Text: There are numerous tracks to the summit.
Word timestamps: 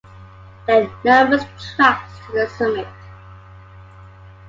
There 0.65 0.87
are 0.89 0.99
numerous 1.03 1.43
tracks 1.75 2.11
to 2.25 2.31
the 2.31 2.49
summit. 2.57 2.87